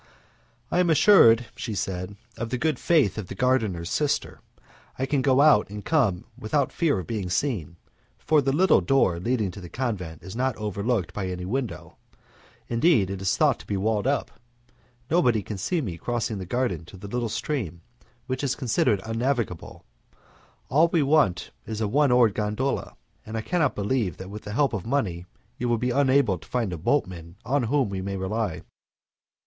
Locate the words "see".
15.59-15.81